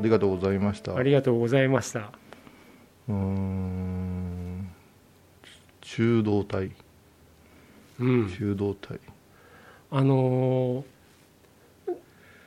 [0.00, 0.96] ありがとうございました。
[0.96, 2.10] ありがとうございました。
[3.06, 4.70] うーん。
[5.82, 6.70] 中道体。
[7.98, 8.30] うん。
[8.30, 8.98] 中道体。
[9.90, 10.84] あのー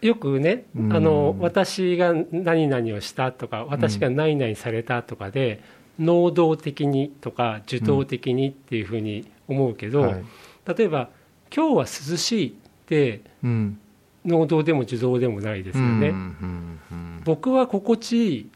[0.00, 0.92] よくね、うん。
[0.92, 5.62] あの私が何々をしたとか私が何々されたとかで、
[5.98, 10.24] 能動的にとか受動的にっていうふうに思うけど、はい。
[10.76, 11.10] 例えば
[11.54, 12.52] 「今日は涼しい」っ
[12.86, 13.78] てうん
[14.24, 18.50] 能動でも受動でもないですよね、うんうんうん僕は心地いい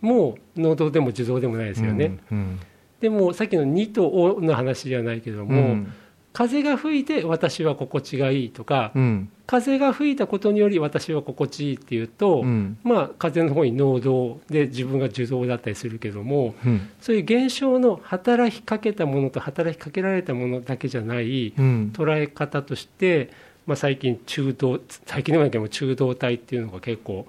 [0.00, 2.60] も能動でも受動でもないですよね、うん
[3.00, 5.48] でもさっきの「に」と「お」の話じゃないけどうん。
[5.82, 5.86] も、
[6.32, 9.28] 風が吹いて私は心地がいいとか、うん。
[9.46, 12.78] 風が吹いたことにより私は心地いいっていうと、うん。
[12.82, 16.88] まあ風の方に能動で自分が受動だったりするけどもうん。
[16.98, 21.92] そういう現象の働きかけたものと働きかけられたものだけじゃないうん。
[21.94, 23.28] 捉え方として、
[23.66, 27.26] まあ、最近中道最近でもないけども中道体っていうのが結構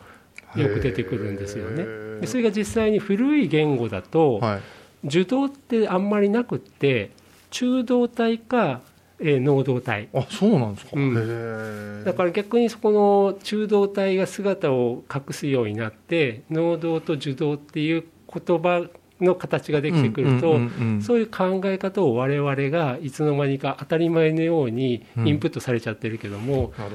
[0.55, 1.85] よく出てくるんですよね。
[2.21, 4.61] でそれが実際に古い言語だと、はい。
[5.07, 7.11] 受動ってあんまりなくって
[7.51, 8.81] 中道体か、
[9.19, 12.03] えー能動体あそうなんですか、うん。
[12.03, 18.87] だから逆にそこの中道体が姿を隠すようになって能動と受動っていう言葉
[19.21, 21.01] の形ができてくると、うんうんうんうん。
[21.01, 26.89] そういう考え方を我々がいつの間にか当たり前のようにインプットされちゃってるけども、どな。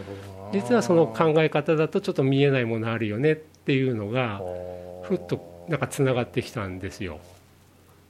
[0.53, 4.41] 実はその考え方だとちょっと見えないものあるよねっていうのが
[5.03, 7.21] ふっとなんかつながってきたんですよ。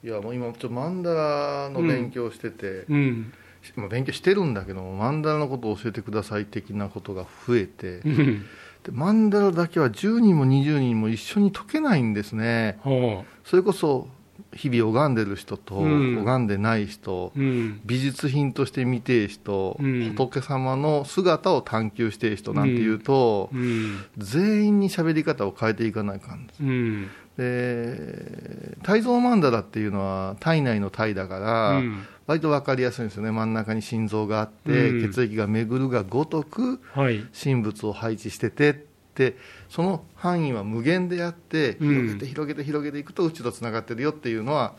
[0.03, 3.33] いやもう今ちょっとマンダラの勉強してて、うん。
[3.75, 8.45] まあ勉強してるんだけどもマンダラのことを教えてください的なことが増えてうん
[8.83, 12.79] でマンダラだけは10人も20人も一緒に解けないんですね。
[12.81, 14.07] ほそれこそ
[14.53, 16.23] 日々拝んでる人とうん。
[16.23, 17.81] 拝んでない人、ううん。
[17.85, 20.13] 美術品として見てえ人、うん。
[20.15, 24.03] 仏様の姿を探求してえ人なんていうと、うん。
[24.17, 26.63] 全員に喋り方を変えていかないかんです。
[26.63, 27.09] うん。
[27.37, 33.31] で体蔵曼荼羅っていうのは体内の体だから、うん割と分かりやすいんですよね。
[33.31, 35.11] 真ん中に心臓があって、うん。
[35.11, 37.25] 血液が巡るがごとくはい。
[37.37, 39.35] 神仏を配置しててって
[39.69, 41.89] その範囲は無限であってうん。
[41.89, 44.75] 広げて広げて広げていくと宇宙とつながってるよっていうのは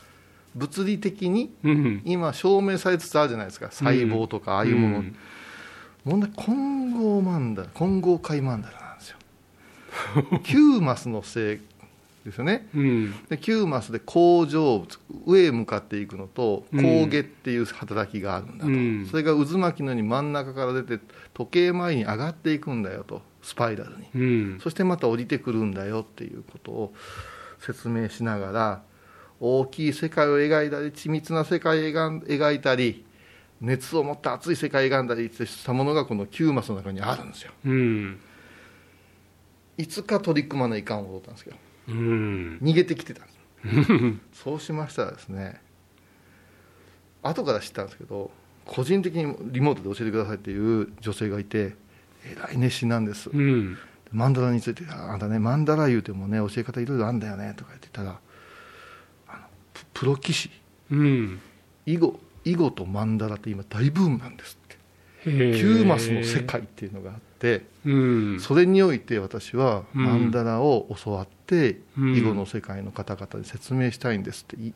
[0.55, 2.03] 物理的にうん。
[2.07, 3.71] 今証明されつつあるじゃないですか。
[3.71, 5.17] 細胞とかああいうもの、うん。
[6.05, 9.19] 問題混合曼荼羅混合界曼荼羅なんですよ。
[10.41, 11.61] 9マスの性
[12.25, 12.69] ですよね。
[12.75, 13.13] うん。
[13.29, 16.83] で9マスで甲状物上へ向かっていくのとうん。
[16.83, 19.07] 後下っていう働きがあるんだと、うん。
[19.11, 23.23] それが渦巻きのように真ん中から出て時計回りに上がっていくんだよと。
[23.43, 24.07] スパイラルに。
[24.15, 24.19] う
[24.57, 24.61] ん。
[24.61, 26.95] そしてまた降りてくるんだよっていうことを
[27.59, 28.83] 説明しながら
[29.41, 33.05] 大きい世界を描いたり緻密な世界を描いたり
[33.61, 37.53] 熱を持った熱い世界を描んだりしたものがこの9マスの中にあるんですよ。
[37.65, 38.21] うん。
[39.77, 41.57] いつか取り組まないかん思ったんですけど。
[41.57, 43.25] うん逃げてきてた。
[43.25, 43.33] んで
[44.35, 45.61] すそうしましたらですね
[47.23, 48.31] 後から知ったんですけど
[48.65, 51.75] 個人的にリモートで教えてくださいっていう女性がいて
[52.25, 53.31] えらい熱心なんです。
[53.31, 53.77] うん。
[54.13, 58.21] マンダラについて「あんたねマンダラ言うてもね教え方いろいろあんだよね」とか言ってたら
[59.29, 59.39] あの
[59.73, 60.51] ププロ棋士。
[60.91, 61.41] うん。
[61.87, 64.59] 囲碁囲碁とマンダラって今大ブームなんです
[65.25, 67.95] 9マスの世界っていうのがあってう
[68.37, 68.41] ん。
[68.41, 70.05] それにおいて私はうん。
[70.05, 72.17] マンダラを教わってうん。
[72.17, 74.57] 囲碁の世界の方々に説明したいんですって。
[74.57, 74.73] い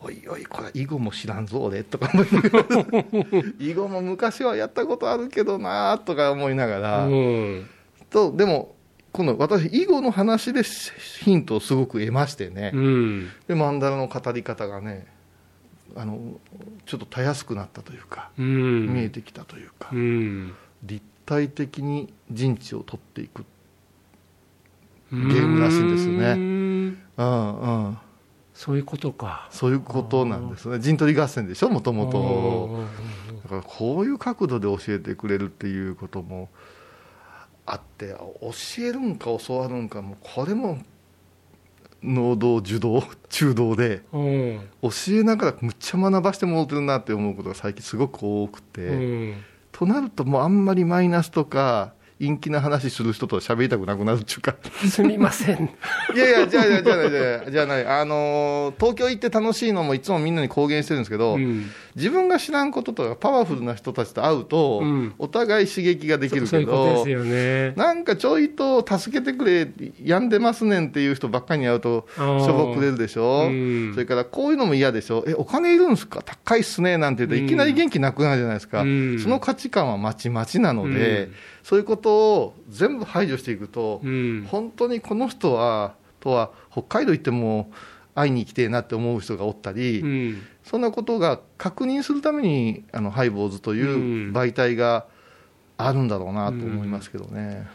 [0.00, 3.44] おいおいこれ囲碁も知らんぞ俺とか思いながら。
[3.58, 7.66] 囲碁も昔はやったことあるけどなとか思いながら、うん。
[8.10, 8.76] とでも
[9.12, 13.28] 今度私囲碁の話でヒントをすごく得ましてね、うん。
[13.48, 15.06] でマンダラの語り方がね
[15.96, 16.18] あの
[16.86, 18.86] ちょっとたやすくなったというか、うん。
[18.94, 20.54] 見えてきたというか、うん。
[20.82, 23.44] 立体的に陣地を取っていく
[25.12, 26.36] ゲゲームらしいんですよね。
[26.36, 27.98] ねうんうん。
[28.54, 29.48] そういうことか。
[29.50, 30.80] そういうことなんですね。
[30.80, 32.86] 陣取り合戦でしょもともと
[33.44, 36.48] だからこういう角度で教えてくれるっていうことも
[37.64, 38.52] あって教
[38.84, 40.78] えるんか教わるんかもうこれも
[42.02, 44.60] 能動受動 中動でうん。
[44.82, 49.34] 教えながらむっちゃ学ばしてもらってるなって思うことが最近すごく多くて、うん。
[49.72, 54.56] となるともうあんまりマイナスとか陰気な話する人とは喋りたくなくなるっていうか。
[54.88, 55.70] すみません。
[56.14, 69.68] いやいやじゃあじゃあじゃあじゃあじゃあないあのー東京行って楽しいのもいつもみんなに公言してるんですけど、うん自分が知らんこととかパワフルな人たちと会うと、うんお互い刺激ができるそういけどねなんかちょいと助けてくれ
[70.04, 81.32] 病んでますねんっていう人ばっかりに会うとしょぼくれるでしょ、うんそれからこういうのも嫌でしょえお金いるんですか高いっすねなんて言うとうんいきなり元気なくなるじゃないですか、うんその価値観はまちまちなので、うん
[81.68, 84.46] そういうことことを全部排除していくと、うん。
[84.50, 87.70] 本当にこの人はとは北海道行っても
[88.14, 90.42] 会いに来てえなって思う人がおったり、うん。
[90.64, 95.06] そんなことが確認するためにあのハイボーズという媒体が
[95.76, 97.66] あるんだろうなと思いますけどね。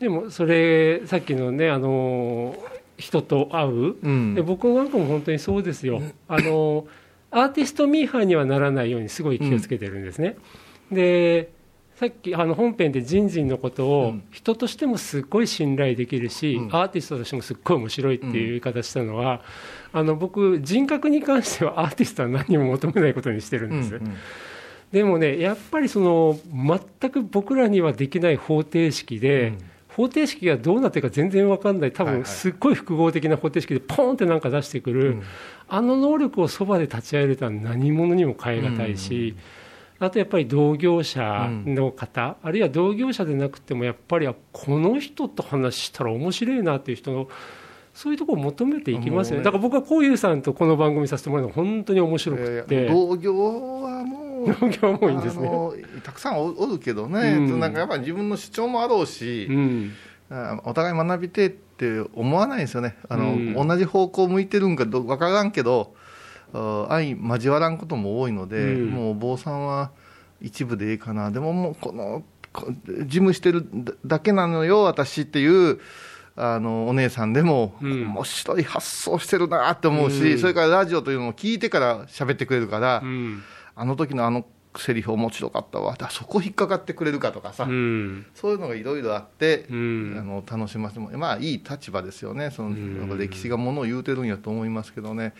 [0.00, 2.54] でもそれさっきのねあの
[2.96, 4.34] 人と会う、うん。
[4.34, 6.86] で僕なんかも本当にそうですよ、あの
[7.30, 10.36] アーティストミーハーにはならないようにすごい気をつけてるんですね。
[10.90, 11.50] で
[11.98, 14.22] さっきあの本編でジンジンのことうをん。
[14.30, 16.68] 人としてもすっごい信頼できるし、うん。
[16.68, 19.42] アーティストとしてもすっごい面白いっていう言い方したのは、
[19.92, 24.14] あの僕人格に関してはアーティストは何も求めないことにしてるんです、うん
[24.92, 26.38] でもねやっぱりその
[27.00, 29.58] 全く僕らにはできない方程式で、うん。
[29.88, 31.92] 方程式がどうなってるか全然わかんない。
[31.92, 35.22] 多分すっごい複合的な方程式でポーンってなんか出してくる、うん。
[35.68, 39.34] あの能力をそばで立ち会えるとは何者にも代え難いし、
[40.00, 47.28] あとやっぱり同業者の方、あるいは同業者でなくてもやっぱりあこの人と話したら面白いなっていう人の
[47.94, 49.42] そういうところを求めていきますよね。
[49.42, 55.50] だから僕はこういうさんとこの番組させてもらうのが本当に面白くいやいてや同業はもう同業もいいんですね。
[56.04, 57.58] たくさんおおるけどね、うん。
[57.58, 59.92] なんかやっぱり自分の主張もあろうし、うん。
[60.30, 62.96] あお互い学びてえって思わないんですよね。
[63.08, 63.54] あの、うん。
[63.54, 65.98] 同じ方向向いてるんか分からんけどあ
[66.52, 68.90] 相交わらんことも多いので、うん。
[68.90, 69.90] もうお坊さんは
[70.40, 71.30] 一部でいいかな。
[71.30, 75.80] でももうこのこ事務してるだだけなのよ私っていう
[76.36, 78.02] あのお姉さんでも、うん。
[78.06, 80.38] 面白い発想してるなって思うし、うん。
[80.38, 83.42] それからラジオというのを聞いてから喋ってくれるから、うん。
[83.74, 85.96] あの時のあのセリフ面白かったわ。
[85.96, 88.26] だそこ引っかかってくれるかとかさ、うん。
[88.34, 90.16] そういうのがいろいろあって、うん。
[90.18, 92.50] あの楽しませてもまあいい立場ですよね。
[92.50, 93.18] その、うん。
[93.18, 95.34] 歴史がものを言うてるんやと思いますけどね。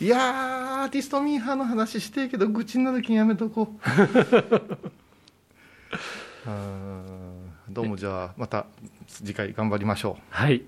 [0.00, 3.80] いやーアーティストミーハーの話してえけど愚痴になる気やめとこう。
[7.68, 8.66] どうもじゃあまた
[9.06, 10.22] 次回頑張りましょう。
[10.30, 10.62] はい